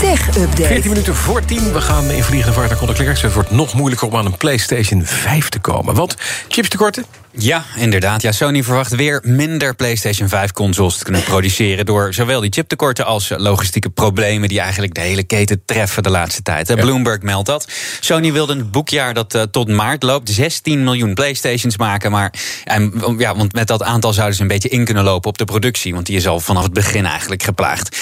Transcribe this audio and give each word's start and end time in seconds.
Tech 0.00 0.28
Update. 0.28 0.66
14 0.66 0.90
minuten 0.90 1.14
voor 1.14 1.44
10. 1.44 1.72
We 1.72 1.80
gaan 1.80 2.10
in 2.10 2.22
vliegende 2.22 2.54
vaart 2.54 2.80
naar 2.80 3.22
Het 3.22 3.32
wordt 3.32 3.50
nog 3.50 3.74
moeilijker 3.74 4.08
om 4.08 4.16
aan 4.16 4.26
een 4.26 4.36
PlayStation 4.36 5.04
5 5.04 5.48
te 5.48 5.58
komen. 5.58 5.94
Want 5.94 6.14
chipstekorten? 6.48 7.04
Ja, 7.38 7.64
inderdaad. 7.76 8.22
Ja, 8.22 8.32
Sony 8.32 8.62
verwacht 8.62 8.94
weer 8.94 9.20
minder 9.24 9.74
PlayStation 9.74 10.28
5 10.28 10.52
consoles 10.52 10.96
te 10.96 11.04
kunnen 11.04 11.22
produceren 11.22 11.86
door 11.86 12.14
zowel 12.14 12.40
die 12.40 12.52
chiptekorten 12.52 13.06
als 13.06 13.32
logistieke 13.36 13.90
problemen 13.90 14.48
die 14.48 14.60
eigenlijk 14.60 14.94
de 14.94 15.00
hele 15.00 15.22
keten 15.22 15.62
treffen 15.64 16.02
de 16.02 16.10
laatste 16.10 16.42
tijd. 16.42 16.74
Bloomberg 16.74 17.22
meldt 17.22 17.46
dat. 17.46 17.68
Sony 18.00 18.32
wilde 18.32 18.52
een 18.52 18.70
boekjaar 18.70 19.14
dat 19.14 19.34
uh, 19.34 19.42
tot 19.42 19.68
maart 19.68 20.02
loopt 20.02 20.30
16 20.30 20.84
miljoen 20.84 21.14
PlayStations 21.14 21.76
maken, 21.76 22.10
maar 22.10 22.32
en, 22.64 22.92
ja, 23.18 23.36
want 23.36 23.52
met 23.52 23.66
dat 23.66 23.82
aantal 23.82 24.12
zouden 24.12 24.36
ze 24.36 24.42
een 24.42 24.48
beetje 24.48 24.68
in 24.68 24.84
kunnen 24.84 25.04
lopen 25.04 25.28
op 25.28 25.38
de 25.38 25.44
productie, 25.44 25.94
want 25.94 26.06
die 26.06 26.16
is 26.16 26.26
al 26.26 26.40
vanaf 26.40 26.62
het 26.62 26.72
begin 26.72 27.06
eigenlijk 27.06 27.42
geplaagd. 27.42 27.96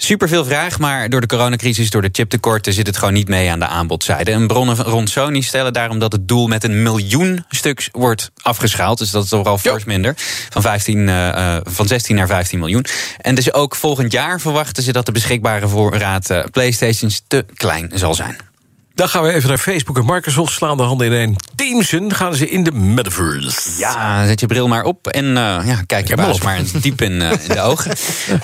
Superveel 0.00 0.44
vraag, 0.44 0.78
maar 0.78 1.10
door 1.10 1.20
de 1.20 1.26
coronacrisis, 1.26 1.90
door 1.90 2.02
de 2.02 2.08
chiptekorten 2.12 2.72
zit 2.72 2.86
het 2.86 2.96
gewoon 2.96 3.14
niet 3.14 3.28
mee 3.28 3.50
aan 3.50 3.58
de 3.58 3.66
aanbodzijde. 3.66 4.30
En 4.30 4.46
bronnen 4.46 4.76
rond 4.76 5.10
Sony 5.10 5.40
stellen 5.40 5.72
daarom 5.72 5.98
dat 5.98 6.12
het 6.12 6.28
doel 6.28 6.46
met 6.46 6.64
een 6.64 6.82
miljoen 6.82 7.44
stuks 7.48 7.88
wordt 7.92 8.30
afgeschaald. 8.42 8.98
Dus 8.98 9.10
dat 9.10 9.24
is 9.24 9.28
toch 9.28 9.44
wel 9.44 9.58
fors 9.58 9.84
minder. 9.84 10.14
Van, 10.50 10.62
15, 10.62 10.98
uh, 10.98 11.56
van 11.62 11.86
16 11.86 12.16
naar 12.16 12.26
15 12.26 12.58
miljoen. 12.58 12.84
En 13.18 13.34
dus 13.34 13.52
ook 13.52 13.74
volgend 13.74 14.12
jaar 14.12 14.40
verwachten 14.40 14.82
ze 14.82 14.92
dat 14.92 15.06
de 15.06 15.12
beschikbare 15.12 15.68
voorraad 15.68 16.30
uh, 16.30 16.44
PlayStations 16.50 17.22
te 17.26 17.44
klein 17.54 17.90
zal 17.94 18.14
zijn. 18.14 18.36
Dan 18.94 19.08
gaan 19.08 19.22
we 19.22 19.32
even 19.32 19.48
naar 19.48 19.58
Facebook 19.58 19.96
en 19.96 20.06
Microsoft. 20.06 20.52
Slaan 20.52 20.76
de 20.76 20.82
handen 20.82 21.12
in 21.12 21.36
Teamsen 21.58 22.14
gaan 22.14 22.34
ze 22.34 22.48
in 22.48 22.62
de 22.62 22.72
metaverse. 22.72 23.70
Ja, 23.78 24.26
zet 24.26 24.40
je 24.40 24.46
bril 24.46 24.68
maar 24.68 24.84
op 24.84 25.06
en 25.06 25.24
uh, 25.24 25.32
ja, 25.64 25.82
kijk 25.86 26.08
je 26.08 26.16
maar, 26.16 26.34
maar 26.42 26.60
diep 26.80 27.02
in, 27.02 27.12
uh, 27.12 27.30
in 27.30 27.48
de 27.48 27.60
ogen. 27.60 27.92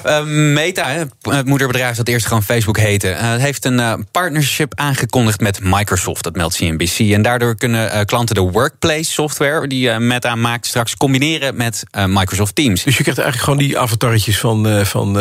Uh, 0.06 0.22
Meta, 0.54 1.06
het 1.20 1.46
moederbedrijf 1.46 1.96
dat 1.96 2.08
eerst 2.08 2.26
gewoon 2.26 2.42
Facebook 2.42 2.78
heette... 2.78 3.16
heeft 3.18 3.64
een 3.64 4.06
partnership 4.10 4.72
aangekondigd 4.74 5.40
met 5.40 5.60
Microsoft. 5.62 6.24
Dat 6.24 6.36
meldt 6.36 6.56
CNBC. 6.56 6.98
En 6.98 7.22
daardoor 7.22 7.56
kunnen 7.56 8.06
klanten 8.06 8.34
de 8.34 8.40
workplace 8.40 9.12
software... 9.12 9.66
die 9.66 9.90
Meta 9.90 10.34
maakt 10.34 10.66
straks 10.66 10.96
combineren 10.96 11.56
met 11.56 11.82
Microsoft 12.06 12.54
Teams. 12.54 12.82
Dus 12.82 12.96
je 12.96 13.02
krijgt 13.02 13.20
eigenlijk 13.20 13.50
gewoon 13.50 13.68
die 13.68 13.78
avatarretjes 13.78 14.38
van, 14.38 14.86
van 14.86 15.14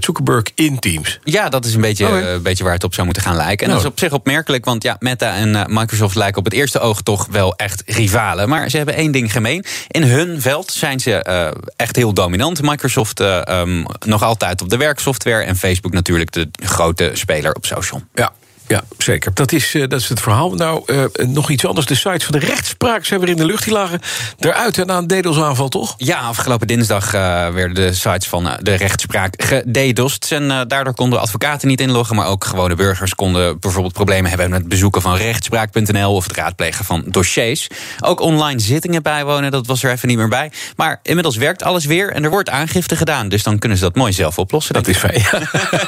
Zuckerberg 0.00 0.44
in 0.54 0.78
Teams? 0.78 1.18
Ja, 1.24 1.48
dat 1.48 1.64
is 1.64 1.74
een 1.74 1.80
beetje, 1.80 2.06
een 2.06 2.42
beetje 2.42 2.64
waar 2.64 2.72
het 2.72 2.84
op 2.84 2.94
zou 2.94 3.04
moeten 3.06 3.24
gaan 3.24 3.36
lijken. 3.36 3.66
En 3.66 3.72
dat 3.72 3.80
is 3.80 3.88
op 3.88 3.98
zich 3.98 4.12
opmerkelijk, 4.12 4.64
want 4.64 4.82
ja, 4.82 4.96
Meta 4.98 5.34
en 5.34 5.66
Microsoft 5.72 6.14
lijken 6.14 6.38
op 6.38 6.44
het 6.44 6.54
eerste 6.54 6.78
oog 6.78 7.02
toch 7.06 7.26
wel 7.30 7.54
echt 7.56 7.82
rivalen. 7.86 8.48
Maar 8.48 8.70
ze 8.70 8.76
hebben 8.76 8.94
één 8.94 9.12
ding 9.12 9.32
gemeen. 9.32 9.64
In 9.88 10.02
hun 10.02 10.40
veld 10.40 10.72
zijn 10.72 11.00
ze 11.00 11.26
uh, 11.28 11.62
echt 11.76 11.96
heel 11.96 12.12
dominant. 12.12 12.62
Microsoft 12.62 13.20
uh, 13.20 13.40
um, 13.48 13.86
nog 14.06 14.22
altijd 14.22 14.62
op 14.62 14.68
de 14.68 14.76
werksoftware 14.76 15.44
en 15.44 15.56
Facebook 15.56 15.92
natuurlijk 15.92 16.32
de 16.32 16.48
grote 16.52 17.10
speler 17.14 17.54
op 17.54 17.66
social. 17.66 18.02
Ja. 18.14 18.32
Ja, 18.68 18.82
zeker. 18.98 19.34
Dat 19.34 19.52
is, 19.52 19.74
uh, 19.74 19.88
dat 19.88 20.00
is 20.00 20.08
het 20.08 20.20
verhaal. 20.20 20.54
Nou, 20.54 20.82
uh, 20.86 21.04
nog 21.26 21.50
iets 21.50 21.66
anders. 21.66 21.86
De 21.86 21.94
sites 21.94 22.24
van 22.24 22.40
de 22.40 22.46
rechtspraak 22.46 23.04
zijn 23.04 23.20
weer 23.20 23.28
in 23.28 23.36
de 23.36 23.44
lucht. 23.44 23.64
Die 23.64 23.72
lagen 23.72 24.00
eruit 24.38 24.84
na 24.86 24.96
een 24.96 25.06
DDoS-aanval, 25.06 25.68
toch? 25.68 25.94
Ja, 25.96 26.18
afgelopen 26.18 26.66
dinsdag 26.66 27.06
uh, 27.06 27.12
werden 27.48 27.74
de 27.74 27.92
sites 27.92 28.28
van 28.28 28.56
de 28.60 28.74
rechtspraak 28.74 29.42
gededost. 29.42 30.32
En 30.32 30.48
daardoor 30.68 30.94
konden 30.94 31.20
advocaten 31.20 31.68
niet 31.68 31.80
inloggen... 31.80 32.16
maar 32.16 32.26
ook 32.26 32.44
gewone 32.44 32.74
burgers 32.74 33.14
konden 33.14 33.60
bijvoorbeeld 33.60 33.92
problemen 33.92 34.28
hebben... 34.28 34.50
met 34.50 34.58
het 34.58 34.68
bezoeken 34.68 35.02
van 35.02 35.16
rechtspraak.nl 35.16 36.14
of 36.14 36.24
het 36.24 36.36
raadplegen 36.36 36.84
van 36.84 37.04
dossiers. 37.06 37.66
Ook 38.00 38.20
online 38.20 38.60
zittingen 38.60 39.02
bijwonen, 39.02 39.50
dat 39.50 39.66
was 39.66 39.82
er 39.82 39.90
even 39.90 40.08
niet 40.08 40.16
meer 40.16 40.28
bij. 40.28 40.50
Maar 40.76 41.00
inmiddels 41.02 41.36
werkt 41.36 41.62
alles 41.62 41.84
weer 41.84 42.12
en 42.12 42.24
er 42.24 42.30
wordt 42.30 42.50
aangifte 42.50 42.96
gedaan. 42.96 43.28
Dus 43.28 43.42
dan 43.42 43.58
kunnen 43.58 43.78
ze 43.78 43.84
dat 43.84 43.94
mooi 43.94 44.12
zelf 44.12 44.38
oplossen. 44.38 44.74
Dat 44.74 44.88
is 44.88 44.96
fijn. 44.96 45.24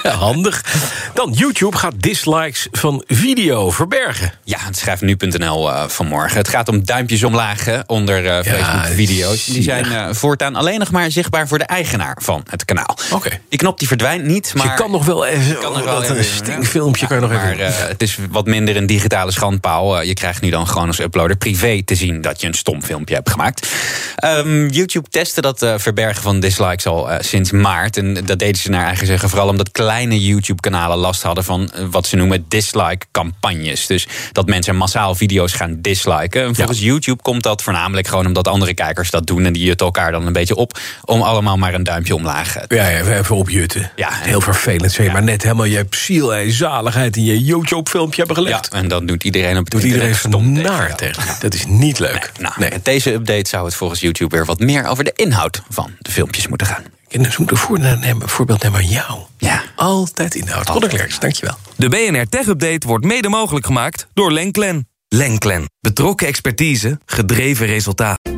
Ja. 0.02 0.10
Handig. 0.26 0.64
Dan 1.14 1.32
YouTube 1.32 1.76
gaat 1.76 1.94
dislikes 1.96 2.67
van 2.70 3.04
video 3.06 3.70
verbergen. 3.70 4.32
Ja, 4.44 4.58
het 4.60 4.76
schrijft 4.76 5.02
nu.nl 5.02 5.68
uh, 5.68 5.88
vanmorgen. 5.88 6.36
Het 6.36 6.48
gaat 6.48 6.68
om 6.68 6.84
duimpjes 6.84 7.24
omlaag 7.24 7.64
hè, 7.64 7.78
onder 7.86 8.24
uh, 8.24 8.54
Facebook-video's. 8.54 9.44
Die 9.44 9.62
zijn 9.62 9.86
uh, 9.86 10.08
voortaan 10.10 10.56
alleen 10.56 10.78
nog 10.78 10.90
maar 10.90 11.10
zichtbaar 11.10 11.48
voor 11.48 11.58
de 11.58 11.64
eigenaar 11.64 12.16
van 12.22 12.44
het 12.50 12.64
kanaal. 12.64 12.96
Oké. 13.04 13.14
Okay. 13.14 13.40
Die 13.48 13.58
knop 13.58 13.78
die 13.78 13.88
verdwijnt 13.88 14.24
niet, 14.24 14.54
maar... 14.54 14.62
Dus 14.62 14.72
je 14.72 14.82
kan 14.82 14.90
nog 14.90 15.04
wel 15.04 15.26
even... 15.26 15.58
Kan 15.58 15.72
nog 15.72 15.84
wel 15.84 16.02
even, 16.02 16.18
een 16.18 16.24
stinkfilmpje 16.24 17.02
ja, 17.02 17.06
kan 17.06 17.16
je 17.16 17.22
nog 17.22 17.32
maar, 17.32 17.52
even... 17.52 17.58
Maar 17.58 17.88
het 17.88 18.02
is 18.02 18.18
wat 18.30 18.46
minder 18.46 18.76
een 18.76 18.86
digitale 18.86 19.32
schandpaal. 19.32 20.02
je 20.02 20.14
krijgt 20.14 20.40
nu 20.40 20.50
dan 20.50 20.66
gewoon 20.66 20.86
als 20.86 21.00
uploader 21.00 21.36
privé 21.36 21.82
te 21.84 21.94
zien... 21.94 22.20
dat 22.20 22.40
je 22.40 22.46
een 22.46 22.54
stom 22.54 22.82
filmpje 22.82 23.14
hebt 23.14 23.30
gemaakt. 23.30 23.68
Um, 24.24 24.68
YouTube 24.68 25.08
testte 25.08 25.40
dat 25.40 25.66
verbergen 25.76 26.22
van 26.22 26.40
dislikes 26.40 26.86
al 26.86 27.08
sinds 27.20 27.50
maart. 27.50 27.96
En 27.96 28.14
dat 28.14 28.38
deden 28.38 28.60
ze 28.60 28.70
naar 28.70 28.84
eigen 28.84 29.06
zeggen 29.06 29.28
vooral 29.28 29.48
omdat 29.48 29.70
kleine 29.70 30.24
YouTube-kanalen 30.24 30.98
last 30.98 31.22
hadden... 31.22 31.44
van 31.44 31.70
wat 31.90 32.06
ze 32.06 32.16
noemen 32.16 32.44
dislike-campagnes. 32.58 33.86
Dus 33.86 34.06
dat 34.32 34.46
mensen 34.46 34.76
massaal 34.76 35.14
video's 35.14 35.52
gaan 35.52 35.78
disliken. 35.80 36.44
En 36.44 36.54
volgens 36.54 36.78
ja. 36.78 36.84
YouTube 36.84 37.22
komt 37.22 37.42
dat 37.42 37.62
voornamelijk 37.62 38.06
gewoon 38.06 38.26
omdat 38.26 38.48
andere 38.48 38.74
kijkers 38.74 39.10
dat 39.10 39.26
doen. 39.26 39.44
En 39.44 39.52
die 39.52 39.64
jutten 39.64 39.86
elkaar 39.86 40.12
dan 40.12 40.26
een 40.26 40.32
beetje 40.32 40.56
op 40.56 40.78
om 41.04 41.22
allemaal 41.22 41.56
maar 41.56 41.74
een 41.74 41.84
duimpje 41.84 42.14
omlaag 42.14 42.52
te 42.52 42.74
Ja, 42.74 42.88
ja 42.88 43.18
even 43.18 43.36
opjutten. 43.36 43.90
Ja, 43.96 44.08
heel 44.12 44.40
vervelend. 44.40 44.92
Zeg 44.92 45.06
ja. 45.06 45.12
maar 45.12 45.22
net 45.22 45.42
helemaal 45.42 45.64
je 45.64 45.86
ziel 45.90 46.34
en 46.34 46.52
zaligheid 46.52 47.16
in 47.16 47.24
je 47.24 47.44
YouTube-filmpje 47.44 48.18
hebben 48.18 48.36
gelegd. 48.36 48.68
Ja, 48.72 48.78
en 48.78 48.88
dan 48.88 49.06
doet 49.06 49.24
iedereen 49.24 49.56
op 49.56 49.64
het 49.64 49.70
doet 49.70 49.82
iedereen 49.82 50.14
stom 50.14 50.52
naar 50.52 50.96
tegen. 50.96 51.22
Ja. 51.26 51.36
Dat 51.40 51.54
is 51.54 51.66
niet 51.66 51.98
leuk. 51.98 52.12
Nee, 52.12 52.48
nou, 52.48 52.54
nee. 52.56 52.70
Met 52.70 52.84
deze 52.84 53.12
update 53.12 53.48
zou 53.48 53.64
het 53.64 53.74
volgens 53.74 54.00
YouTube 54.00 54.36
weer 54.36 54.44
wat 54.44 54.58
meer 54.58 54.86
over 54.86 55.04
de 55.04 55.12
inhoud 55.14 55.62
van 55.68 55.90
de 55.98 56.10
filmpjes 56.10 56.46
moeten 56.48 56.66
gaan. 56.66 56.82
Ze 57.10 57.34
moeten 57.38 57.56
voor, 57.56 57.78
nemen, 57.78 58.28
voorbeeld 58.28 58.62
nemen 58.62 58.78
aan 58.78 58.86
jou. 58.86 59.18
Ja. 59.48 59.62
Altijd 59.76 60.34
inhoud. 60.34 60.68
Goede 60.68 60.88
Klerks, 60.88 61.18
dankjewel. 61.18 61.54
De 61.76 61.88
BNR 61.88 62.28
Tech 62.28 62.46
Update 62.46 62.86
wordt 62.86 63.04
mede 63.04 63.28
mogelijk 63.28 63.66
gemaakt 63.66 64.06
door 64.14 64.32
Lenklen. 64.32 64.88
Lenklen. 65.08 65.64
Betrokken 65.80 66.26
expertise, 66.26 67.00
gedreven 67.06 67.66
resultaat. 67.66 68.37